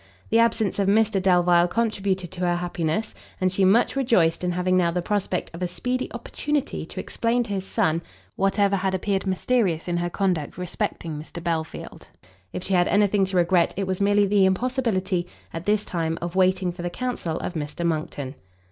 The 0.31 0.39
absence 0.39 0.79
of 0.79 0.87
Mr 0.87 1.21
Delvile 1.21 1.67
contributed 1.67 2.31
to 2.31 2.39
her 2.39 2.55
happiness, 2.55 3.13
and 3.39 3.51
she 3.51 3.63
much 3.63 3.95
rejoiced 3.95 4.43
in 4.43 4.53
having 4.53 4.75
now 4.75 4.89
the 4.89 4.99
prospect 5.03 5.51
of 5.53 5.61
a 5.61 5.67
speedy 5.67 6.11
opportunity 6.11 6.87
to 6.87 6.99
explain 6.99 7.43
to 7.43 7.53
his 7.53 7.67
son, 7.67 8.01
whatever 8.35 8.77
had 8.77 8.95
appeared 8.95 9.27
mysterious 9.27 9.87
in 9.87 9.97
her 9.97 10.09
conduct 10.09 10.57
respecting 10.57 11.19
Mr 11.19 11.43
Belfield. 11.43 12.07
If 12.51 12.63
she 12.63 12.73
had 12.73 12.87
any 12.87 13.05
thing 13.05 13.25
to 13.25 13.37
regret, 13.37 13.75
it 13.77 13.85
was 13.85 14.01
merely 14.01 14.25
the 14.25 14.45
impossibility, 14.47 15.27
at 15.53 15.67
this 15.67 15.85
time, 15.85 16.17
of 16.19 16.35
waiting 16.35 16.71
for 16.71 16.81
the 16.81 16.89
counsel 16.89 17.37
of 17.37 17.53
Mr 17.53 17.85
Monckton. 17.85 18.33